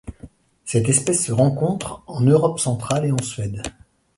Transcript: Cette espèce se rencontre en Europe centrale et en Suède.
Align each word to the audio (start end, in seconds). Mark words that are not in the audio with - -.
Cette 0.65 0.89
espèce 0.89 1.23
se 1.27 1.31
rencontre 1.31 2.01
en 2.07 2.21
Europe 2.21 2.59
centrale 2.59 3.05
et 3.05 3.11
en 3.11 3.21
Suède. 3.21 3.61